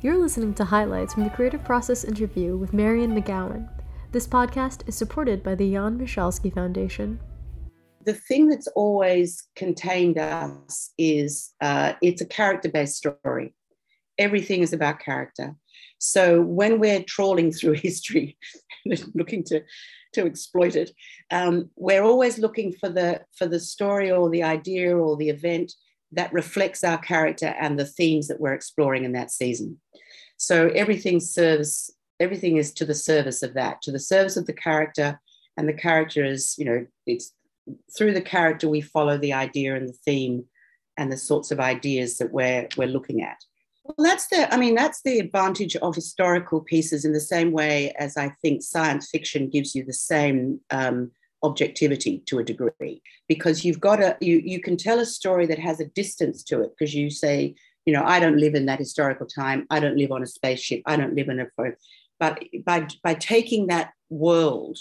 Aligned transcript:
You're 0.00 0.16
listening 0.16 0.54
to 0.54 0.64
highlights 0.64 1.14
from 1.14 1.24
the 1.24 1.30
Creative 1.30 1.64
Process 1.64 2.04
interview 2.04 2.56
with 2.56 2.72
Marian 2.72 3.20
Macgowan. 3.20 3.68
This 4.12 4.28
podcast 4.28 4.88
is 4.88 4.94
supported 4.94 5.42
by 5.42 5.56
the 5.56 5.72
Jan 5.72 5.98
Michalski 5.98 6.54
Foundation. 6.54 7.18
The 8.04 8.14
thing 8.14 8.46
that's 8.46 8.68
always 8.76 9.48
contained 9.56 10.16
us 10.16 10.92
is 10.98 11.52
uh, 11.60 11.94
it's 12.00 12.22
a 12.22 12.26
character 12.26 12.68
based 12.68 12.96
story. 12.96 13.56
Everything 14.18 14.62
is 14.62 14.72
about 14.72 15.00
character. 15.00 15.56
So 15.98 16.42
when 16.42 16.78
we're 16.78 17.02
trawling 17.02 17.50
through 17.50 17.72
history, 17.82 18.38
looking 18.86 19.42
to 19.46 19.64
to 20.12 20.26
exploit 20.26 20.76
it, 20.76 20.92
um, 21.32 21.70
we're 21.74 22.04
always 22.04 22.38
looking 22.38 22.72
for 22.72 22.88
the 22.88 23.22
for 23.36 23.48
the 23.48 23.58
story 23.58 24.12
or 24.12 24.30
the 24.30 24.44
idea 24.44 24.96
or 24.96 25.16
the 25.16 25.30
event 25.30 25.72
that 26.12 26.32
reflects 26.32 26.84
our 26.84 26.98
character 26.98 27.54
and 27.60 27.78
the 27.78 27.84
themes 27.84 28.28
that 28.28 28.40
we're 28.40 28.54
exploring 28.54 29.04
in 29.04 29.12
that 29.12 29.30
season. 29.30 29.78
So 30.38 30.68
everything 30.68 31.20
serves, 31.20 31.92
everything 32.18 32.56
is 32.56 32.72
to 32.74 32.86
the 32.86 32.94
service 32.94 33.42
of 33.42 33.54
that, 33.54 33.82
to 33.82 33.92
the 33.92 34.00
service 34.00 34.36
of 34.36 34.46
the 34.46 34.54
character. 34.54 35.20
And 35.56 35.68
the 35.68 35.74
character 35.74 36.24
is, 36.24 36.54
you 36.56 36.64
know, 36.64 36.86
it's 37.06 37.32
through 37.96 38.14
the 38.14 38.22
character 38.22 38.68
we 38.68 38.80
follow 38.80 39.18
the 39.18 39.34
idea 39.34 39.74
and 39.74 39.88
the 39.88 39.98
theme 40.04 40.44
and 40.96 41.12
the 41.12 41.16
sorts 41.16 41.50
of 41.50 41.60
ideas 41.60 42.18
that 42.18 42.32
we're 42.32 42.68
we're 42.76 42.88
looking 42.88 43.22
at. 43.22 43.36
Well, 43.84 44.06
that's 44.06 44.28
the, 44.28 44.52
I 44.52 44.58
mean, 44.58 44.74
that's 44.74 45.00
the 45.02 45.18
advantage 45.18 45.74
of 45.76 45.94
historical 45.94 46.60
pieces 46.60 47.04
in 47.04 47.12
the 47.12 47.20
same 47.20 47.52
way 47.52 47.92
as 47.98 48.16
I 48.16 48.28
think 48.42 48.62
science 48.62 49.08
fiction 49.10 49.48
gives 49.48 49.74
you 49.74 49.82
the 49.82 49.94
same 49.94 50.60
um, 50.70 51.10
objectivity 51.42 52.22
to 52.26 52.38
a 52.38 52.44
degree 52.44 53.00
because 53.28 53.64
you've 53.64 53.80
got 53.80 54.02
a 54.02 54.16
you 54.20 54.42
you 54.44 54.60
can 54.60 54.76
tell 54.76 54.98
a 54.98 55.06
story 55.06 55.46
that 55.46 55.58
has 55.58 55.80
a 55.80 55.86
distance 55.86 56.42
to 56.42 56.60
it 56.62 56.70
because 56.76 56.94
you 56.94 57.10
say 57.10 57.54
you 57.88 57.94
know 57.94 58.04
i 58.04 58.20
don't 58.20 58.36
live 58.36 58.54
in 58.54 58.66
that 58.66 58.78
historical 58.78 59.26
time 59.26 59.66
i 59.70 59.80
don't 59.80 59.96
live 59.96 60.12
on 60.12 60.22
a 60.22 60.26
spaceship 60.26 60.82
i 60.84 60.94
don't 60.94 61.14
live 61.14 61.30
in 61.30 61.40
a 61.40 61.46
phone. 61.56 61.74
but 62.20 62.38
by 62.66 62.86
by 63.02 63.14
taking 63.14 63.68
that 63.68 63.92
world 64.10 64.76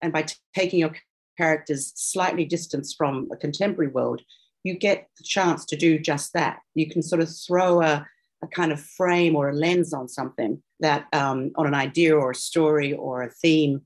and 0.00 0.12
by 0.12 0.22
t- 0.22 0.34
taking 0.52 0.80
your 0.80 0.92
characters 1.38 1.92
slightly 1.94 2.44
distanced 2.44 2.96
from 2.98 3.28
a 3.30 3.36
contemporary 3.36 3.92
world 3.92 4.20
you 4.64 4.74
get 4.76 5.06
the 5.18 5.22
chance 5.22 5.64
to 5.64 5.76
do 5.76 6.00
just 6.00 6.32
that 6.32 6.58
you 6.74 6.90
can 6.90 7.00
sort 7.00 7.22
of 7.22 7.28
throw 7.46 7.80
a, 7.80 8.04
a 8.42 8.48
kind 8.48 8.72
of 8.72 8.80
frame 8.80 9.36
or 9.36 9.50
a 9.50 9.54
lens 9.54 9.92
on 9.94 10.08
something 10.08 10.60
that 10.80 11.06
um, 11.12 11.52
on 11.54 11.68
an 11.68 11.74
idea 11.74 12.12
or 12.12 12.32
a 12.32 12.44
story 12.50 12.92
or 12.92 13.22
a 13.22 13.30
theme 13.30 13.82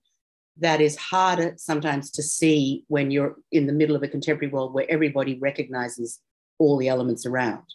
that 0.56 0.80
is 0.80 0.96
harder 0.96 1.52
sometimes 1.58 2.10
to 2.10 2.22
see 2.22 2.84
when 2.88 3.10
you're 3.10 3.36
in 3.52 3.66
the 3.66 3.78
middle 3.80 3.96
of 3.96 4.02
a 4.02 4.08
contemporary 4.08 4.50
world 4.50 4.72
where 4.72 4.90
everybody 4.90 5.38
recognizes 5.38 6.20
all 6.58 6.78
the 6.78 6.88
elements 6.88 7.26
around. 7.26 7.66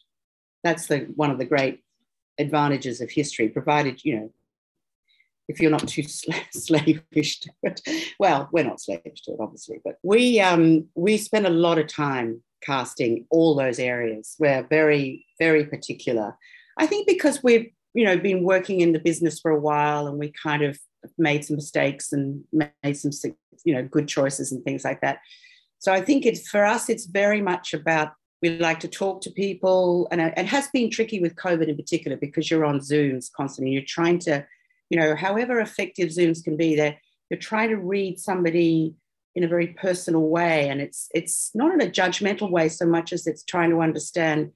That's 0.64 0.88
the 0.88 1.00
one 1.16 1.31
of 1.31 1.38
the 1.38 1.45
great 1.45 1.84
advantages 2.38 3.02
of 3.02 3.09
history, 3.09 3.50
provided 3.50 4.04
you 4.04 4.16
know 4.16 4.34
if 5.48 5.59
you're 5.59 5.72
not 5.72 5.88
too 5.88 6.04
slavish 6.52 7.40
to 7.42 7.50
it. 7.64 7.81
Well, 8.20 8.48
we're 8.52 8.64
not 8.64 8.80
slavish 8.80 9.22
to 9.23 9.32
it, 9.32 9.39
obviously, 9.39 9.80
but 9.84 9.98
we 10.04 10.39
um, 10.39 10.88
we 10.95 11.17
spend 11.17 11.45
a 11.45 11.52
lot 11.52 11.78
of 11.78 11.88
time 11.88 12.42
casting 12.62 13.26
all 13.30 13.56
those 13.56 13.80
areas. 13.80 14.36
We're 14.39 14.66
very 14.67 15.26
very 15.39 15.66
particular. 15.66 16.38
I 16.78 16.88
think 16.88 17.08
because 17.08 17.44
we've 17.44 17.72
you 17.94 18.06
know 18.06 18.17
been 18.17 18.44
working 18.44 18.82
in 18.82 18.94
the 18.94 19.00
business 19.00 19.39
for 19.39 19.52
a 19.52 19.59
while 19.59 20.08
and 20.08 20.17
we 20.17 20.32
kind 20.32 20.64
of 20.64 20.80
made 21.17 21.44
some 21.44 21.56
mistakes 21.56 22.12
and 22.12 22.44
made 22.52 22.94
some 22.94 23.12
you 23.66 23.73
know 23.73 23.84
good 23.84 24.08
choices 24.08 24.52
and 24.52 24.64
things 24.64 24.84
like 24.84 25.02
that 25.02 25.20
so 25.80 25.92
i 25.92 26.02
think 26.02 26.26
it's 26.26 26.48
for 26.48 26.66
us 26.66 26.89
it's 26.89 27.06
very 27.06 27.42
much 27.42 27.73
about 27.73 28.14
we 28.42 28.58
like 28.58 28.80
to 28.80 28.88
talk 28.88 29.22
to 29.22 29.31
people. 29.31 30.08
And 30.11 30.20
uh, 30.20 30.31
it 30.36 30.45
has 30.45 30.67
been 30.70 30.89
tricky 30.89 31.20
with 31.20 31.36
covid 31.36 31.67
in 31.67 31.75
particular 31.75 32.17
because 32.17 32.50
you're 32.50 32.66
on 32.66 32.80
zooms 32.80 33.31
constantly 33.31 33.73
you're 33.73 33.83
trying 33.86 34.20
to 34.20 34.45
you 34.89 35.00
know 35.00 35.16
however 35.16 35.59
effective 35.59 36.09
zooms 36.09 36.44
can 36.44 36.58
be 36.58 36.75
there 36.75 36.98
you're 37.30 37.39
trying 37.39 37.70
to 37.70 37.78
read 37.78 38.20
somebody 38.20 38.94
in 39.36 39.44
a 39.44 39.48
very 39.48 39.67
personal 39.67 40.27
way. 40.27 40.70
And 40.70 40.82
it's 40.82 41.08
it's 41.14 41.52
not 41.54 41.73
in 41.73 41.82
a 41.82 41.89
judgmental 41.89 42.52
way 42.52 42.70
so 42.70 42.86
much 42.86 43.14
as 43.14 43.27
it's 43.27 43.43
trying 43.43 43.70
to 43.71 43.82
understand 43.82 44.52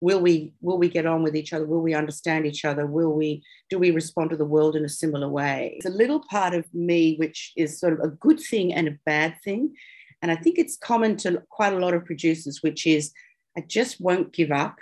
will 0.00 0.20
we 0.20 0.54
will 0.62 0.78
we 0.78 0.88
get 0.88 1.06
on 1.06 1.22
with 1.22 1.36
each 1.36 1.52
other? 1.52 1.66
Will 1.66 1.82
we 1.82 1.94
understand 1.94 2.46
each 2.46 2.64
other? 2.64 2.86
Will 2.86 3.12
we 3.12 3.42
do 3.68 3.78
we 3.78 3.90
respond 3.90 4.30
to 4.30 4.36
the 4.36 4.44
world 4.44 4.76
in 4.76 4.84
a 4.84 4.88
similar 4.88 5.28
way? 5.28 5.74
It's 5.76 5.86
a 5.86 5.90
little 5.90 6.22
part 6.30 6.54
of 6.54 6.72
me 6.72 7.16
which 7.16 7.52
is 7.56 7.78
sort 7.78 7.92
of 7.92 8.00
a 8.00 8.08
good 8.08 8.40
thing 8.40 8.72
and 8.72 8.88
a 8.88 8.98
bad 9.04 9.36
thing. 9.42 9.74
And 10.22 10.30
i 10.30 10.36
think 10.36 10.58
it's 10.58 10.76
common 10.76 11.16
to 11.18 11.42
quite 11.48 11.72
a 11.72 11.78
lot 11.78 11.94
of 11.94 12.04
producers 12.04 12.62
which 12.62 12.86
is 12.86 13.10
i 13.56 13.60
just 13.60 14.00
won't 14.00 14.32
give 14.32 14.50
up 14.50 14.76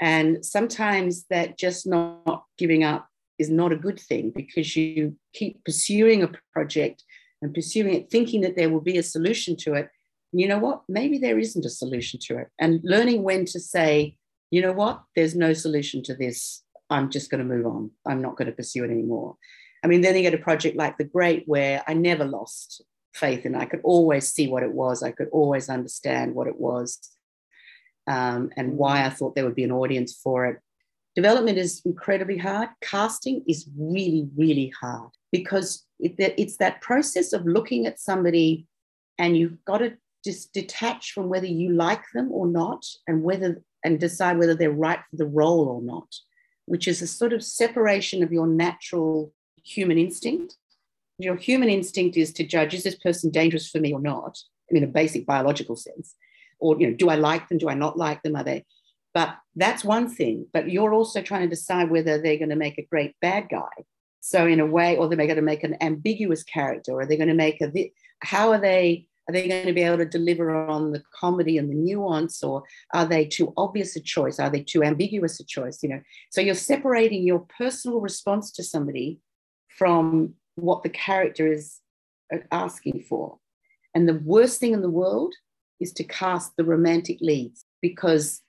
and 0.00 0.44
sometimes 0.44 1.24
that 1.30 1.56
just 1.58 1.86
not 1.86 2.44
giving 2.58 2.84
up 2.84 3.08
is 3.38 3.50
not 3.50 3.72
a 3.72 3.76
good 3.76 3.98
thing 3.98 4.32
because 4.34 4.76
you 4.76 5.16
keep 5.32 5.64
pursuing 5.64 6.22
a 6.22 6.30
project 6.52 7.02
and 7.42 7.54
pursuing 7.54 7.94
it 7.94 8.10
thinking 8.10 8.40
that 8.40 8.56
there 8.56 8.70
will 8.70 8.80
be 8.80 8.98
a 8.98 9.02
solution 9.02 9.56
to 9.56 9.74
it 9.74 9.88
you 10.34 10.48
know 10.48 10.58
what? 10.58 10.82
Maybe 10.88 11.18
there 11.18 11.38
isn't 11.38 11.64
a 11.64 11.70
solution 11.70 12.18
to 12.24 12.38
it. 12.38 12.48
And 12.58 12.80
learning 12.82 13.22
when 13.22 13.44
to 13.46 13.60
say, 13.60 14.16
you 14.50 14.60
know 14.60 14.72
what? 14.72 15.02
There's 15.14 15.36
no 15.36 15.52
solution 15.52 16.02
to 16.04 16.14
this. 16.14 16.62
I'm 16.90 17.08
just 17.08 17.30
going 17.30 17.38
to 17.38 17.54
move 17.54 17.66
on. 17.66 17.92
I'm 18.04 18.20
not 18.20 18.36
going 18.36 18.46
to 18.46 18.52
pursue 18.52 18.84
it 18.84 18.90
anymore. 18.90 19.36
I 19.84 19.86
mean, 19.86 20.00
then 20.00 20.16
you 20.16 20.22
get 20.22 20.34
a 20.34 20.38
project 20.38 20.76
like 20.76 20.98
The 20.98 21.04
Great, 21.04 21.44
where 21.46 21.82
I 21.86 21.94
never 21.94 22.24
lost 22.24 22.82
faith 23.14 23.44
and 23.44 23.56
I 23.56 23.64
could 23.64 23.80
always 23.84 24.26
see 24.26 24.48
what 24.48 24.64
it 24.64 24.72
was. 24.72 25.04
I 25.04 25.12
could 25.12 25.28
always 25.30 25.68
understand 25.68 26.34
what 26.34 26.48
it 26.48 26.58
was 26.58 26.98
um, 28.06 28.50
and 28.56 28.76
why 28.76 29.04
I 29.04 29.10
thought 29.10 29.34
there 29.34 29.44
would 29.44 29.54
be 29.54 29.64
an 29.64 29.72
audience 29.72 30.12
for 30.22 30.46
it. 30.46 30.58
Development 31.14 31.58
is 31.58 31.80
incredibly 31.84 32.38
hard. 32.38 32.68
Casting 32.80 33.44
is 33.46 33.68
really, 33.78 34.28
really 34.36 34.72
hard 34.80 35.10
because 35.30 35.84
it, 36.00 36.14
it's 36.18 36.56
that 36.56 36.80
process 36.80 37.32
of 37.32 37.46
looking 37.46 37.86
at 37.86 38.00
somebody 38.00 38.66
and 39.18 39.36
you've 39.36 39.64
got 39.64 39.78
to 39.78 39.94
just 40.24 40.52
detach 40.52 41.12
from 41.12 41.28
whether 41.28 41.46
you 41.46 41.72
like 41.72 42.02
them 42.14 42.32
or 42.32 42.46
not 42.46 42.84
and 43.06 43.22
whether 43.22 43.62
and 43.84 44.00
decide 44.00 44.38
whether 44.38 44.54
they're 44.54 44.70
right 44.70 45.00
for 45.10 45.16
the 45.16 45.26
role 45.26 45.68
or 45.68 45.82
not 45.82 46.08
which 46.66 46.88
is 46.88 47.02
a 47.02 47.06
sort 47.06 47.32
of 47.32 47.44
separation 47.44 48.22
of 48.22 48.32
your 48.32 48.46
natural 48.46 49.32
human 49.62 49.98
instinct 49.98 50.56
your 51.18 51.36
human 51.36 51.68
instinct 51.68 52.16
is 52.16 52.32
to 52.32 52.44
judge 52.44 52.74
is 52.74 52.82
this 52.82 52.96
person 52.96 53.30
dangerous 53.30 53.68
for 53.68 53.80
me 53.80 53.92
or 53.92 54.00
not 54.00 54.38
i 54.70 54.72
mean 54.72 54.84
a 54.84 54.88
basic 54.88 55.26
biological 55.26 55.76
sense 55.76 56.14
or 56.64 56.80
you 56.80 56.88
know 56.88 56.96
do 56.96 57.08
i 57.08 57.14
like 57.14 57.48
them 57.48 57.58
do 57.58 57.68
i 57.68 57.74
not 57.74 57.96
like 57.96 58.22
them 58.22 58.36
are 58.36 58.44
they 58.44 58.64
but 59.12 59.36
that's 59.54 59.84
one 59.84 60.08
thing 60.08 60.46
but 60.52 60.70
you're 60.70 60.94
also 60.94 61.20
trying 61.20 61.42
to 61.42 61.54
decide 61.56 61.90
whether 61.90 62.20
they're 62.20 62.38
going 62.38 62.56
to 62.56 62.56
make 62.56 62.78
a 62.78 62.88
great 62.90 63.14
bad 63.20 63.46
guy 63.50 63.76
so 64.20 64.46
in 64.46 64.60
a 64.60 64.66
way 64.66 64.96
or 64.96 65.08
they're 65.08 65.26
going 65.26 65.36
to 65.36 65.42
make 65.42 65.64
an 65.64 65.76
ambiguous 65.82 66.42
character 66.42 66.92
or 66.92 67.06
they're 67.06 67.24
going 67.24 67.28
to 67.28 67.34
make 67.34 67.60
a 67.60 67.90
how 68.20 68.50
are 68.50 68.60
they 68.60 69.06
are 69.28 69.32
they 69.32 69.48
going 69.48 69.66
to 69.66 69.72
be 69.72 69.82
able 69.82 69.98
to 69.98 70.04
deliver 70.04 70.54
on 70.54 70.92
the 70.92 71.02
comedy 71.18 71.56
and 71.56 71.70
the 71.70 71.74
nuance, 71.74 72.42
or 72.42 72.62
are 72.92 73.06
they 73.06 73.24
too 73.24 73.54
obvious 73.56 73.96
a 73.96 74.00
choice? 74.00 74.38
Are 74.38 74.50
they 74.50 74.62
too 74.62 74.82
ambiguous 74.82 75.40
a 75.40 75.44
choice? 75.44 75.82
You 75.82 75.90
know, 75.90 76.00
so 76.30 76.40
you're 76.42 76.54
separating 76.54 77.22
your 77.22 77.46
personal 77.58 78.00
response 78.00 78.52
to 78.52 78.62
somebody 78.62 79.20
from 79.68 80.34
what 80.56 80.82
the 80.82 80.90
character 80.90 81.50
is 81.50 81.80
uh, 82.32 82.38
asking 82.52 83.04
for. 83.08 83.38
And 83.94 84.08
the 84.08 84.20
worst 84.24 84.60
thing 84.60 84.72
in 84.72 84.82
the 84.82 84.90
world 84.90 85.34
is 85.80 85.92
to 85.94 86.04
cast 86.04 86.56
the 86.56 86.64
romantic 86.64 87.18
leads 87.20 87.64
because 87.82 88.40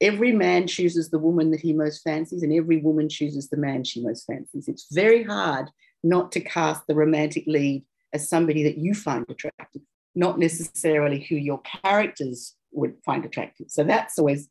every 0.00 0.32
man 0.32 0.66
chooses 0.66 1.10
the 1.10 1.18
woman 1.18 1.50
that 1.50 1.60
he 1.60 1.72
most 1.72 2.02
fancies, 2.02 2.42
and 2.42 2.52
every 2.52 2.78
woman 2.78 3.08
chooses 3.08 3.48
the 3.48 3.56
man 3.56 3.84
she 3.84 4.02
most 4.02 4.24
fancies. 4.26 4.68
It's 4.68 4.86
very 4.92 5.22
hard 5.22 5.70
not 6.02 6.32
to 6.32 6.40
cast 6.40 6.86
the 6.86 6.94
romantic 6.94 7.44
lead 7.46 7.84
as 8.12 8.28
somebody 8.28 8.62
that 8.64 8.78
you 8.78 8.94
find 8.94 9.24
attractive 9.28 9.82
not 10.14 10.38
necessarily 10.38 11.20
who 11.20 11.36
your 11.36 11.60
characters 11.60 12.54
would 12.72 12.94
find 13.04 13.24
attractive. 13.24 13.66
So 13.70 13.84
that's 13.84 14.18
always 14.18 14.48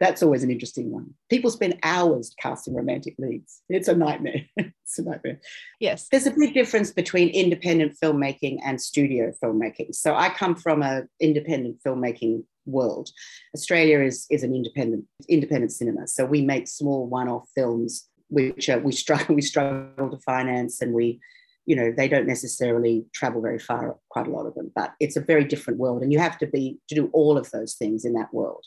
that's 0.00 0.22
always 0.22 0.42
an 0.42 0.50
interesting 0.50 0.90
one. 0.90 1.12
People 1.28 1.50
spend 1.50 1.78
hours 1.82 2.34
casting 2.40 2.74
romantic 2.74 3.14
leads. 3.18 3.60
It's 3.68 3.86
a 3.86 3.94
nightmare. 3.94 4.46
it's 4.56 4.98
a 4.98 5.02
nightmare. 5.02 5.38
Yes. 5.78 6.08
There's 6.10 6.26
a 6.26 6.34
big 6.36 6.54
difference 6.54 6.90
between 6.90 7.28
independent 7.28 7.96
filmmaking 8.02 8.58
and 8.64 8.80
studio 8.80 9.32
filmmaking. 9.42 9.94
So 9.94 10.14
I 10.14 10.30
come 10.30 10.56
from 10.56 10.82
an 10.82 11.08
independent 11.20 11.80
filmmaking 11.86 12.44
world. 12.64 13.10
Australia 13.54 14.00
is, 14.00 14.26
is 14.30 14.42
an 14.42 14.54
independent 14.54 15.04
independent 15.28 15.72
cinema. 15.72 16.08
So 16.08 16.24
we 16.24 16.42
make 16.42 16.66
small 16.66 17.06
one-off 17.06 17.46
films 17.54 18.08
which 18.30 18.70
we 18.82 18.92
struggle 18.92 19.34
we 19.34 19.42
struggle 19.42 20.10
to 20.10 20.18
finance 20.18 20.80
and 20.80 20.94
we 20.94 21.20
you 21.66 21.76
know 21.76 21.92
they 21.94 22.08
don't 22.08 22.26
necessarily 22.26 23.04
travel 23.12 23.42
very 23.42 23.58
far 23.58 23.96
quite 24.08 24.26
a 24.26 24.30
lot 24.30 24.46
of 24.46 24.54
them 24.54 24.70
but 24.74 24.94
it's 25.00 25.16
a 25.16 25.20
very 25.20 25.44
different 25.44 25.78
world 25.78 26.02
and 26.02 26.12
you 26.12 26.18
have 26.18 26.38
to 26.38 26.46
be 26.46 26.78
to 26.88 26.94
do 26.94 27.10
all 27.12 27.36
of 27.36 27.50
those 27.50 27.74
things 27.74 28.04
in 28.04 28.14
that 28.14 28.32
world 28.32 28.64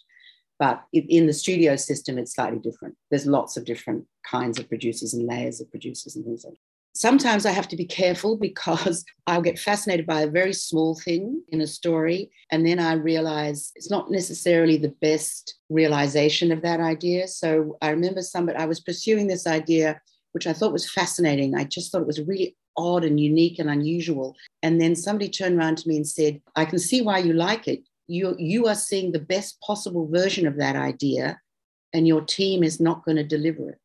but 0.63 0.77
in 0.93 1.27
the 1.27 1.39
studio 1.43 1.75
system 1.75 2.17
it's 2.17 2.35
slightly 2.35 2.59
different 2.67 2.95
there's 3.09 3.25
lots 3.37 3.57
of 3.57 3.65
different 3.65 4.05
kinds 4.35 4.57
of 4.59 4.69
producers 4.69 5.13
and 5.13 5.27
layers 5.27 5.59
of 5.59 5.69
producers 5.69 6.15
and 6.15 6.23
things 6.23 6.43
like 6.45 6.53
that 6.53 6.59
sometimes 6.95 7.45
I 7.45 7.51
have 7.51 7.67
to 7.69 7.75
be 7.75 7.85
careful 7.85 8.37
because 8.37 9.03
I'll 9.27 9.41
get 9.41 9.59
fascinated 9.59 10.05
by 10.05 10.21
a 10.21 10.29
very 10.29 10.53
small 10.53 10.95
thing 10.95 11.41
in 11.49 11.61
a 11.61 11.67
story. 11.67 12.29
And 12.51 12.65
then 12.65 12.79
I 12.79 12.93
realize 12.93 13.71
it's 13.75 13.89
not 13.89 14.11
necessarily 14.11 14.77
the 14.77 14.95
best 15.01 15.55
realization 15.69 16.51
of 16.51 16.61
that 16.61 16.79
idea. 16.79 17.27
So 17.27 17.77
I 17.81 17.89
remember 17.89 18.21
somebody, 18.21 18.59
I 18.59 18.65
was 18.65 18.79
pursuing 18.79 19.25
this 19.25 19.47
idea, 19.47 19.99
which 20.33 20.45
I 20.45 20.53
thought 20.53 20.71
was 20.71 20.89
fascinating. 20.89 21.55
I 21.55 21.63
just 21.63 21.91
thought 21.91 22.01
it 22.01 22.13
was 22.13 22.21
really 22.21 22.55
odd 22.77 23.03
and 23.03 23.19
unique 23.19 23.57
and 23.59 23.69
unusual. 23.69 24.35
And 24.61 24.79
then 24.79 24.95
somebody 24.95 25.29
turned 25.29 25.57
around 25.57 25.79
to 25.79 25.89
me 25.89 25.95
and 25.95 26.07
said, 26.07 26.41
I 26.55 26.65
can 26.65 26.79
see 26.79 27.01
why 27.01 27.19
you 27.19 27.33
like 27.33 27.67
it. 27.67 27.81
You, 28.13 28.35
you 28.37 28.67
are 28.67 28.75
seeing 28.75 29.11
the 29.11 29.19
best 29.19 29.59
possible 29.61 30.07
version 30.07 30.45
of 30.45 30.57
that 30.57 30.75
idea, 30.75 31.39
and 31.93 32.07
your 32.07 32.21
team 32.21 32.63
is 32.63 32.79
not 32.79 33.03
going 33.05 33.15
to 33.17 33.23
deliver 33.23 33.71
it. 33.71 33.79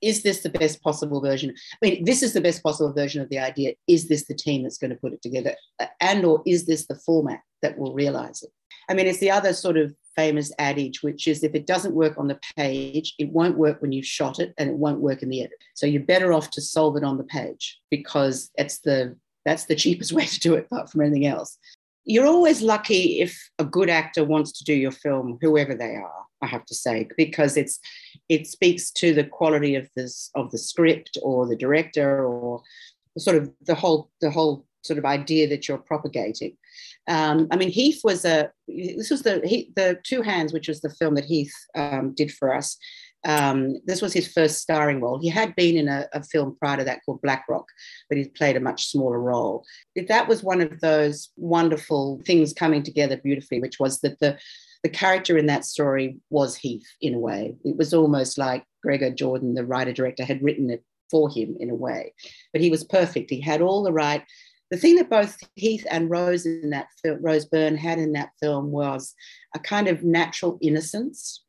Is 0.00 0.24
this 0.24 0.42
the 0.42 0.50
best 0.50 0.82
possible 0.82 1.20
version? 1.20 1.50
I 1.50 1.86
mean 1.86 2.04
this 2.04 2.22
is 2.22 2.32
the 2.32 2.40
best 2.40 2.62
possible 2.62 2.92
version 2.92 3.22
of 3.22 3.28
the 3.30 3.38
idea. 3.38 3.74
Is 3.86 4.08
this 4.08 4.26
the 4.26 4.34
team 4.34 4.62
that's 4.62 4.78
going 4.78 4.90
to 4.90 4.96
put 4.96 5.12
it 5.12 5.22
together? 5.22 5.54
And 6.00 6.24
or 6.24 6.42
is 6.46 6.66
this 6.66 6.86
the 6.86 6.94
format 6.94 7.40
that 7.62 7.78
will 7.78 7.94
realize 7.94 8.42
it? 8.42 8.50
I 8.88 8.94
mean 8.94 9.06
it's 9.06 9.18
the 9.18 9.32
other 9.32 9.52
sort 9.52 9.76
of 9.76 9.94
famous 10.14 10.52
adage 10.58 11.02
which 11.02 11.26
is 11.26 11.42
if 11.42 11.54
it 11.54 11.66
doesn't 11.66 11.94
work 11.94 12.16
on 12.16 12.28
the 12.28 12.38
page 12.56 13.14
it 13.18 13.30
won't 13.30 13.58
work 13.58 13.80
when 13.80 13.92
you've 13.92 14.06
shot 14.06 14.38
it 14.38 14.52
and 14.58 14.68
it 14.70 14.76
won't 14.76 15.00
work 15.00 15.22
in 15.22 15.30
the 15.30 15.42
edit. 15.42 15.58
So 15.74 15.86
you're 15.86 16.02
better 16.02 16.32
off 16.32 16.50
to 16.50 16.60
solve 16.60 16.96
it 16.96 17.04
on 17.04 17.18
the 17.18 17.24
page 17.24 17.78
because 17.90 18.50
it's 18.56 18.78
the 18.80 19.16
that's 19.44 19.64
the 19.64 19.76
cheapest 19.76 20.12
way 20.18 20.26
to 20.26 20.40
do 20.40 20.54
it 20.54 20.66
apart 20.70 20.90
from 20.90 21.00
anything 21.00 21.26
else 21.26 21.58
you're 22.08 22.26
always 22.26 22.62
lucky 22.62 23.20
if 23.20 23.38
a 23.58 23.64
good 23.64 23.90
actor 23.90 24.24
wants 24.24 24.50
to 24.50 24.64
do 24.64 24.74
your 24.74 24.90
film 24.90 25.38
whoever 25.40 25.74
they 25.74 25.94
are 25.94 26.24
I 26.42 26.46
have 26.46 26.66
to 26.66 26.74
say, 26.74 27.08
because 27.16 27.56
it's 27.56 27.80
it 28.28 28.46
speaks 28.46 28.90
to 28.92 29.14
the 29.14 29.24
quality 29.24 29.74
of 29.74 29.88
this 29.96 30.30
of 30.34 30.50
the 30.50 30.58
script 30.58 31.18
or 31.22 31.46
the 31.46 31.56
director 31.56 32.24
or 32.24 32.62
sort 33.16 33.36
of 33.36 33.50
the 33.64 33.74
whole 33.74 34.10
the 34.20 34.30
whole 34.30 34.66
sort 34.82 34.98
of 34.98 35.04
idea 35.04 35.48
that 35.48 35.66
you're 35.66 35.78
propagating. 35.78 36.56
Um, 37.08 37.48
I 37.50 37.56
mean, 37.56 37.70
Heath 37.70 38.00
was 38.04 38.24
a 38.24 38.50
this 38.68 39.10
was 39.10 39.22
the 39.22 39.40
he, 39.44 39.72
the 39.74 39.98
Two 40.04 40.22
Hands, 40.22 40.52
which 40.52 40.68
was 40.68 40.80
the 40.80 40.90
film 40.90 41.14
that 41.16 41.24
Heath 41.24 41.52
um, 41.74 42.14
did 42.14 42.32
for 42.32 42.54
us. 42.54 42.76
Um, 43.26 43.78
this 43.84 44.00
was 44.00 44.12
his 44.12 44.32
first 44.32 44.58
starring 44.58 45.00
role. 45.00 45.18
He 45.20 45.28
had 45.28 45.56
been 45.56 45.76
in 45.76 45.88
a, 45.88 46.06
a, 46.12 46.22
film 46.22 46.56
prior 46.60 46.76
to 46.76 46.84
that 46.84 47.00
called 47.04 47.20
Blackrock, 47.20 47.66
but 48.08 48.16
he 48.16 48.28
played 48.28 48.56
a 48.56 48.60
much 48.60 48.86
smaller 48.86 49.20
role. 49.20 49.64
That 50.06 50.28
was 50.28 50.44
one 50.44 50.60
of 50.60 50.80
those 50.80 51.30
wonderful 51.36 52.20
things 52.24 52.52
coming 52.52 52.84
together 52.84 53.16
beautifully, 53.16 53.60
which 53.60 53.80
was 53.80 54.00
that 54.00 54.20
the 54.20 54.38
the 54.84 54.88
character 54.88 55.36
in 55.36 55.46
that 55.46 55.64
story 55.64 56.18
was 56.30 56.56
Heath 56.56 56.86
in 57.00 57.14
a 57.14 57.18
way. 57.18 57.56
It 57.64 57.76
was 57.76 57.92
almost 57.92 58.38
like 58.38 58.64
Gregor 58.82 59.10
Jordan, 59.10 59.54
the 59.54 59.66
writer 59.66 59.92
director, 59.92 60.24
had 60.24 60.42
written 60.42 60.70
it 60.70 60.84
for 61.10 61.28
him 61.28 61.56
in 61.58 61.70
a 61.70 61.74
way. 61.74 62.14
But 62.52 62.62
he 62.62 62.70
was 62.70 62.84
perfect. 62.84 63.30
He 63.30 63.40
had 63.40 63.60
all 63.60 63.82
the 63.82 63.92
right. 63.92 64.24
The 64.70 64.76
thing 64.76 64.96
that 64.96 65.10
both 65.10 65.38
Heath 65.54 65.86
and 65.90 66.10
Rose 66.10 66.44
in 66.44 66.70
that 66.70 66.88
film, 67.02 67.18
Rose 67.22 67.46
Byrne 67.46 67.76
had 67.76 67.98
in 67.98 68.12
that 68.12 68.30
film 68.40 68.70
was 68.70 69.14
a 69.54 69.58
kind 69.58 69.88
of 69.88 70.04
natural 70.04 70.58
innocence, 70.60 71.42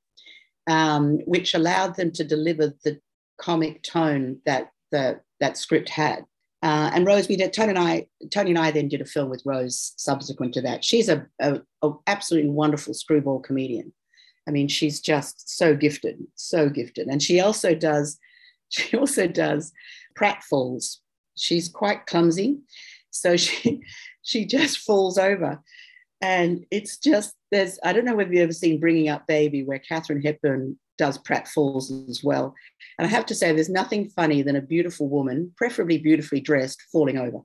um, 0.69 1.18
which 1.25 1.54
allowed 1.54 1.95
them 1.95 2.12
to 2.12 2.24
deliver 2.24 2.74
the 2.83 3.00
comic 3.38 3.81
tone 3.83 4.39
that 4.45 4.71
the, 4.92 5.19
that 5.39 5.57
script 5.57 5.89
had. 5.89 6.25
Uh, 6.62 6.92
and 6.94 7.07
Rose, 7.07 7.27
we 7.27 7.38
did 7.38 7.54
Tony 7.54 7.69
and 7.69 7.80
I. 7.80 8.07
Tony 8.31 8.51
and 8.51 8.60
I 8.60 8.71
then 8.71 8.89
did 8.89 9.01
a 9.01 9.06
film 9.06 9.30
with 9.30 9.42
Rose 9.45 9.94
subsequent 9.95 10.54
to 10.56 10.62
that. 10.62 10.83
She's 10.83 11.07
a, 11.07 11.25
a, 11.39 11.62
a, 11.81 11.92
absolutely 12.06 12.50
wonderful 12.50 12.94
screwball 12.94 13.39
comedian. 13.39 13.94
I 14.45 14.51
mean, 14.51 14.68
she's 14.68 15.00
just 15.00 15.57
so 15.57 15.74
gifted, 15.74 16.19
so 16.36 16.69
gifted, 16.69 17.07
and 17.07 17.21
she 17.21 17.39
also 17.39 17.75
does. 17.75 18.18
She 18.71 18.95
also 18.95 19.25
does 19.25 19.74
pratfalls. 20.16 20.98
She's 21.36 21.68
quite 21.68 22.06
clumsy, 22.06 22.60
so 23.10 23.36
she 23.36 23.81
she 24.21 24.45
just 24.45 24.77
falls 24.77 25.18
over, 25.18 25.60
and 26.21 26.66
it's 26.71 26.98
just 26.98 27.36
there's. 27.51 27.80
I 27.83 27.94
don't 27.94 28.06
know 28.06 28.16
whether 28.16 28.31
you've 28.31 28.44
ever 28.44 28.54
seen 28.54 28.80
Bringing 28.80 29.10
Up 29.10 29.27
Baby, 29.27 29.63
where 29.63 29.80
Katharine 29.80 30.21
Hepburn 30.21 30.77
does 31.00 31.18
pratfalls 31.18 32.10
as 32.10 32.24
well. 32.24 32.54
And 33.00 33.07
I 33.07 33.10
have 33.10 33.25
to 33.27 33.36
say, 33.36 33.51
there's 33.51 33.69
nothing 33.69 34.10
funny 34.10 34.44
than 34.44 34.57
a 34.57 34.62
beautiful 34.62 35.07
woman, 35.07 35.51
preferably 35.56 35.98
beautifully 35.98 36.42
dressed, 36.42 36.83
falling 36.92 37.18
over. 37.18 37.39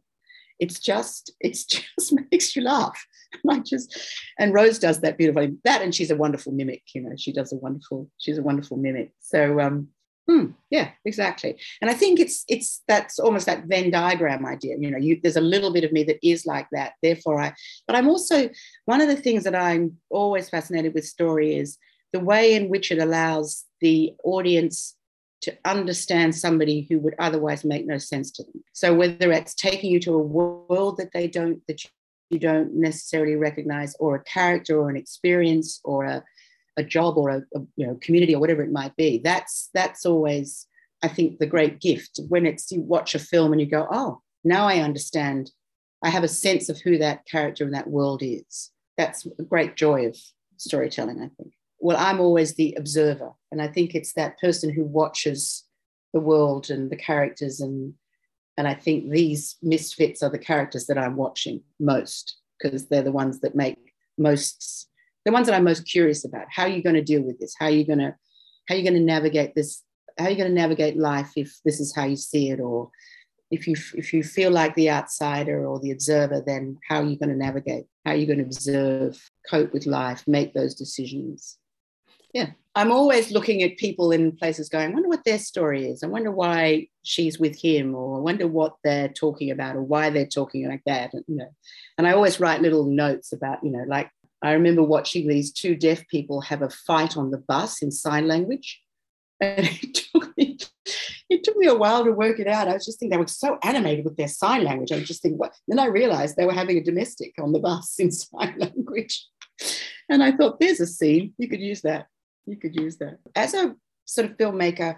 It's 0.59 0.81
just, 0.81 1.33
it's 1.41 1.65
just 1.65 2.15
makes 2.31 2.55
you 2.55 2.63
laugh. 2.63 3.01
I 3.49 3.61
just, 3.61 3.97
and 4.39 4.53
Rose 4.53 4.79
does 4.79 5.01
that 5.01 5.17
beautifully. 5.17 5.57
That, 5.65 5.83
and 5.83 5.95
she's 5.95 6.11
a 6.11 6.17
wonderful 6.17 6.53
mimic. 6.53 6.83
You 6.95 7.03
know, 7.03 7.15
she 7.17 7.33
does 7.33 7.53
a 7.53 7.57
wonderful, 7.57 8.11
she's 8.19 8.39
a 8.39 8.43
wonderful 8.43 8.77
mimic. 8.77 9.13
So, 9.21 9.61
um, 9.61 9.89
Hmm, 10.29 10.53
yeah, 10.71 10.91
exactly. 11.05 11.57
And 11.83 11.91
I 11.91 11.95
think 11.95 12.19
it's 12.19 12.45
it's 12.49 12.83
that's 12.89 13.19
almost 13.19 13.45
that 13.47 13.65
Venn 13.67 13.91
diagram 13.91 14.47
idea. 14.47 14.77
You 14.79 14.91
know, 14.91 14.99
you, 14.99 15.21
there's 15.23 15.37
a 15.37 15.43
little 15.43 15.73
bit 15.73 15.85
of 15.85 15.93
me 15.93 16.03
that 16.05 16.27
is 16.27 16.47
like 16.47 16.67
that. 16.73 16.95
Therefore, 17.03 17.41
I. 17.41 17.55
But 17.87 17.97
I'm 17.97 18.09
also 18.09 18.49
one 18.87 19.03
of 19.03 19.09
the 19.09 19.17
things 19.17 19.45
that 19.45 19.55
I'm 19.55 19.99
always 20.09 20.49
fascinated 20.49 20.95
with 20.95 21.05
story 21.05 21.57
is 21.57 21.77
the 22.15 22.21
way 22.21 22.55
in 22.55 22.71
which 22.71 22.91
it 22.91 22.99
allows 22.99 23.65
the 23.81 24.15
audience 24.25 24.97
to 25.43 25.55
understand 25.67 26.35
somebody 26.35 26.87
who 26.89 26.99
would 27.01 27.15
otherwise 27.19 27.63
make 27.65 27.87
no 27.87 27.99
sense 27.99 28.31
to 28.31 28.43
them. 28.45 28.65
So 28.73 28.95
whether 28.95 29.31
it's 29.31 29.55
taking 29.55 29.91
you 29.91 30.01
to 30.01 30.15
a 30.15 30.19
world 30.19 30.97
that 30.97 31.13
they 31.13 31.29
don't 31.29 31.61
that 31.69 31.85
you 32.31 32.39
don't 32.39 32.75
necessarily 32.75 33.37
recognize, 33.37 33.95
or 34.01 34.17
a 34.17 34.25
character, 34.25 34.79
or 34.79 34.89
an 34.89 34.97
experience, 34.97 35.81
or 35.85 36.05
a, 36.05 36.25
a 36.77 36.85
job, 36.85 37.17
or 37.17 37.31
a, 37.31 37.39
a 37.55 37.61
you 37.77 37.87
know 37.87 37.99
community, 38.01 38.35
or 38.35 38.41
whatever 38.41 38.63
it 38.63 38.73
might 38.73 38.97
be, 38.97 39.19
that's 39.19 39.71
that's 39.75 40.07
always 40.07 40.67
I 41.03 41.09
think 41.09 41.39
the 41.39 41.47
great 41.47 41.81
gift 41.81 42.21
when 42.29 42.47
it's 42.47 42.71
you 42.71 42.81
watch 42.81 43.15
a 43.15 43.19
film 43.19 43.53
and 43.53 43.61
you 43.61 43.67
go, 43.67 43.87
oh, 43.91 44.21
now 44.45 44.67
I 44.67 44.79
understand. 44.79 45.51
I 46.03 46.11
have 46.11 46.25
a 46.25 46.29
sense 46.29 46.69
of 46.69 46.79
who 46.81 46.99
that 46.99 47.25
character 47.25 47.65
in 47.65 47.71
that 47.71 47.89
world 47.89 48.23
is. 48.23 48.71
That's 48.99 49.27
a 49.39 49.43
great 49.43 49.75
joy 49.75 50.07
of 50.07 50.19
storytelling, 50.59 51.17
I 51.17 51.31
think 51.37 51.55
well, 51.85 51.99
I'm 51.99 52.19
always 52.19 52.55
the 52.55 52.75
observer. 52.79 53.33
And 53.53 53.61
I 53.61 53.69
think 53.69 53.95
it's 53.95 54.15
that 54.15 54.41
person 54.41 54.73
who 54.73 54.85
watches 54.85 55.65
the 56.15 56.21
world 56.21 56.71
and 56.71 56.91
the 56.91 56.97
characters. 56.97 57.61
And, 57.61 57.93
and 58.57 58.67
I 58.67 58.73
think 58.73 59.11
these 59.11 59.57
misfits 59.63 60.23
are 60.23 60.31
the 60.31 60.39
characters 60.39 60.87
that 60.87 60.97
I'm 60.97 61.17
watching 61.17 61.63
most 61.79 62.39
because 62.59 62.87
they're 62.87 63.03
the 63.03 63.13
ones 63.13 63.41
that 63.41 63.55
make 63.55 63.77
most, 64.17 64.89
the 65.25 65.33
ones 65.33 65.47
that 65.47 65.55
I'm 65.55 65.65
most 65.65 65.87
curious 65.87 66.25
about. 66.25 66.47
How 66.51 66.65
are 66.65 66.69
you 66.69 66.83
going 66.83 66.97
to 66.97 67.03
deal 67.03 67.23
with 67.23 67.39
this? 67.39 67.55
How 67.59 67.67
are 67.67 67.71
you 67.71 67.87
going 67.87 67.99
to, 67.99 68.15
how 68.69 68.75
are 68.75 68.79
you 68.79 68.85
going 68.85 68.95
to 68.95 69.01
navigate 69.01 69.55
this? 69.55 69.83
How 70.19 70.27
are 70.27 70.31
you 70.31 70.37
going 70.37 70.49
to 70.49 70.55
navigate 70.55 70.97
life 70.97 71.33
if 71.37 71.57
this 71.65 71.81
is 71.81 71.95
how 71.95 72.05
you 72.05 72.17
see 72.17 72.51
it? 72.51 72.61
Or 72.61 72.91
if 73.51 73.67
you, 73.67 73.77
if 73.95 74.13
you 74.13 74.23
feel 74.23 74.51
like 74.51 74.75
the 74.75 74.91
outsider 74.91 75.67
or 75.67 75.81
the 75.81 75.91
observer, 75.91 76.43
then 76.45 76.79
how 76.89 77.01
are 77.01 77.07
you 77.07 77.17
going 77.17 77.31
to 77.31 77.37
navigate? 77.37 77.87
How 78.05 78.13
are 78.13 78.17
you 78.17 78.27
going 78.27 78.39
to 78.39 78.45
observe, 78.45 79.31
cope 79.49 79.73
with 79.73 79.87
life, 79.87 80.25
make 80.27 80.55
those 80.55 80.75
decisions? 80.75 81.59
yeah 82.35 82.51
i'm 82.75 82.93
always 82.93 83.31
looking 83.31 83.63
at 83.63 83.79
people 83.79 84.11
in 84.11 84.33
places 84.33 84.69
going 84.69 84.91
i 84.91 84.93
wonder 84.93 85.09
what 85.09 85.25
their 85.25 85.39
story 85.39 85.89
is 85.89 86.03
i 86.03 86.07
wonder 86.07 86.31
why 86.31 86.87
she's 87.03 87.39
with 87.39 87.57
him 87.59 87.95
or 87.95 88.19
i 88.19 88.21
wonder 88.21 88.47
what 88.47 88.75
they're 88.85 89.09
talking 89.09 89.51
about 89.51 89.77
or 89.77 89.83
why 89.83 90.11
they're 90.11 90.27
talking 90.27 90.69
like 90.69 90.83
that 90.85 91.15
and, 91.15 91.25
you 91.27 91.37
know 91.37 91.49
and 91.97 92.07
i 92.07 92.13
always 92.13 92.41
write 92.41 92.61
little 92.61 92.85
notes 92.85 93.33
about 93.33 93.65
you 93.65 93.71
know 93.71 93.85
like 93.87 94.11
i 94.45 94.53
remember 94.53 94.83
watching 94.83 95.27
these 95.27 95.53
two 95.53 95.75
deaf 95.75 96.07
people 96.09 96.41
have 96.41 96.63
a 96.63 96.71
fight 96.71 97.17
on 97.17 97.31
the 97.31 97.39
bus 97.39 97.83
in 97.83 97.91
sign 97.91 98.29
language 98.29 98.83
and 99.41 99.67
it 99.83 99.95
took 99.95 100.37
me 100.37 100.59
it 101.31 101.43
took 101.43 101.57
me 101.57 101.67
a 101.67 101.75
while 101.75 102.05
to 102.05 102.13
work 102.13 102.39
it 102.39 102.47
out. 102.47 102.69
I 102.69 102.75
was 102.75 102.85
just 102.85 103.01
thinking 103.01 103.17
they 103.17 103.23
were 103.23 103.27
so 103.27 103.59
animated 103.63 104.05
with 104.05 104.17
their 104.19 104.29
sign 104.29 104.63
language. 104.63 104.93
I 104.93 104.97
was 104.97 105.09
just 105.09 105.23
thinking, 105.23 105.39
what? 105.39 105.55
Then 105.67 105.79
I 105.79 105.87
realized 105.87 106.37
they 106.37 106.45
were 106.45 106.53
having 106.53 106.77
a 106.77 106.85
domestic 106.85 107.33
on 107.41 107.53
the 107.53 107.59
bus 107.59 107.99
in 107.99 108.11
sign 108.13 108.55
language. 108.59 109.27
And 110.11 110.23
I 110.23 110.33
thought, 110.33 110.61
there's 110.61 110.81
a 110.81 110.87
scene. 110.87 111.33
You 111.39 111.49
could 111.49 111.61
use 111.61 111.81
that 111.81 112.09
you 112.47 112.57
could 112.57 112.75
use 112.75 112.97
that. 112.99 113.19
As 113.35 113.55
a 113.55 113.75
sort 114.05 114.31
of 114.31 114.37
filmmaker, 114.37 114.97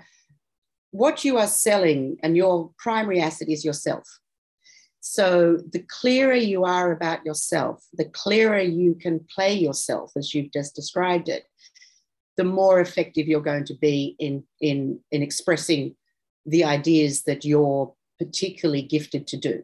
what 0.91 1.25
you 1.25 1.38
are 1.38 1.47
selling 1.47 2.17
and 2.23 2.37
your 2.37 2.71
primary 2.79 3.21
asset 3.21 3.49
is 3.49 3.65
yourself. 3.65 4.05
So 5.09 5.59
the 5.71 5.85
clearer 5.89 6.35
you 6.35 6.65
are 6.65 6.91
about 6.91 7.25
yourself, 7.25 7.87
the 7.95 8.07
clearer 8.07 8.59
you 8.59 8.97
can 8.97 9.25
play 9.33 9.55
yourself, 9.55 10.11
as 10.17 10.35
you've 10.35 10.53
just 10.53 10.75
described 10.75 11.29
it, 11.29 11.45
the 12.37 12.45
more 12.45 12.81
effective 12.81 13.29
you're 13.29 13.41
going 13.41 13.65
to 13.67 13.75
be 13.75 14.17
in, 14.19 14.43
in, 14.61 14.99
in 15.13 15.23
expressing 15.23 15.95
the 16.45 16.65
ideas 16.65 17.23
that 17.23 17.45
you're 17.45 17.95
particularly 18.19 18.83
gifted 18.83 19.29
to 19.29 19.37
do. 19.37 19.63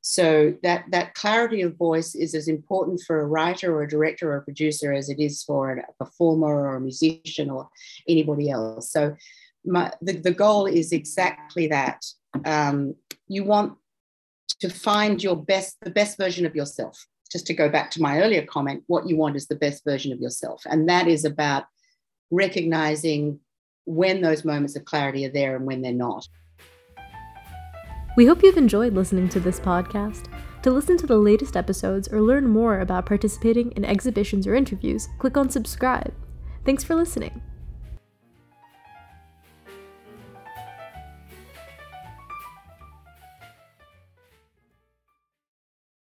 So 0.00 0.54
that 0.64 0.84
that 0.90 1.14
clarity 1.14 1.62
of 1.62 1.76
voice 1.76 2.16
is 2.16 2.34
as 2.34 2.48
important 2.48 3.00
for 3.06 3.20
a 3.20 3.26
writer 3.26 3.74
or 3.74 3.84
a 3.84 3.88
director 3.88 4.32
or 4.32 4.38
a 4.38 4.42
producer 4.42 4.92
as 4.92 5.08
it 5.08 5.20
is 5.20 5.44
for 5.44 5.70
a 5.70 6.04
performer 6.04 6.68
or 6.68 6.76
a 6.76 6.80
musician 6.80 7.48
or 7.48 7.68
anybody 8.08 8.50
else. 8.50 8.90
So 8.90 9.14
my, 9.64 9.92
the, 10.02 10.14
the 10.14 10.32
goal 10.32 10.66
is 10.66 10.92
exactly 10.92 11.68
that. 11.68 12.04
Um, 12.44 12.96
you 13.28 13.44
want 13.44 13.78
to 14.60 14.68
find 14.68 15.22
your 15.22 15.36
best, 15.36 15.76
the 15.82 15.90
best 15.90 16.16
version 16.16 16.46
of 16.46 16.54
yourself. 16.54 17.06
Just 17.30 17.46
to 17.46 17.54
go 17.54 17.68
back 17.68 17.90
to 17.92 18.02
my 18.02 18.20
earlier 18.20 18.42
comment, 18.42 18.84
what 18.86 19.08
you 19.08 19.16
want 19.16 19.36
is 19.36 19.48
the 19.48 19.56
best 19.56 19.82
version 19.84 20.12
of 20.12 20.20
yourself. 20.20 20.62
And 20.66 20.88
that 20.88 21.08
is 21.08 21.24
about 21.24 21.64
recognizing 22.30 23.40
when 23.86 24.20
those 24.20 24.44
moments 24.44 24.76
of 24.76 24.84
clarity 24.84 25.26
are 25.26 25.32
there 25.32 25.56
and 25.56 25.66
when 25.66 25.82
they're 25.82 25.92
not. 25.92 26.26
We 28.16 28.26
hope 28.26 28.42
you've 28.42 28.56
enjoyed 28.56 28.94
listening 28.94 29.28
to 29.30 29.40
this 29.40 29.58
podcast. 29.58 30.28
To 30.62 30.70
listen 30.70 30.96
to 30.98 31.06
the 31.06 31.18
latest 31.18 31.56
episodes 31.56 32.08
or 32.08 32.22
learn 32.22 32.46
more 32.46 32.80
about 32.80 33.06
participating 33.06 33.72
in 33.72 33.84
exhibitions 33.84 34.46
or 34.46 34.54
interviews, 34.54 35.08
click 35.18 35.36
on 35.36 35.50
subscribe. 35.50 36.14
Thanks 36.64 36.84
for 36.84 36.94
listening. 36.94 37.42